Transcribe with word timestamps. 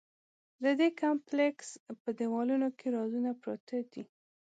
د 0.63 0.65
دې 0.79 0.89
کمپلېکس 1.01 1.69
په 2.01 2.09
دیوالونو 2.19 2.67
کې 2.77 2.87
رازونه 2.97 3.31
پراته 3.41 3.79
دي. 3.91 4.03